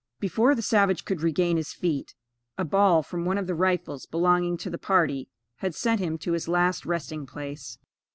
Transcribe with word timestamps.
Before 0.19 0.55
the 0.55 0.63
savage 0.63 1.05
could 1.05 1.21
regain 1.21 1.57
his 1.57 1.73
feet, 1.73 2.15
a 2.57 2.65
ball 2.65 3.03
from 3.03 3.23
one 3.23 3.37
of 3.37 3.45
the 3.45 3.53
rifles 3.53 4.07
belonging 4.07 4.57
to 4.57 4.69
the 4.71 4.79
party 4.79 5.29
had 5.57 5.75
sent 5.75 5.99
him 5.99 6.17
to 6.17 6.31
his 6.31 6.47
last 6.47 6.87
resting 6.87 7.27
place. 7.27 7.77